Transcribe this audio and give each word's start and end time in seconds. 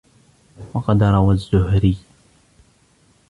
وَقَدْ 0.73 1.03
رَوَى 1.03 1.33
الزُّهْرِيُّ 1.33 1.97